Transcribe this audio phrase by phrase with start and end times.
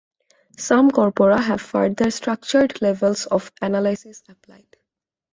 [0.57, 4.65] Some corpora have further "structured" levels of analysis applied.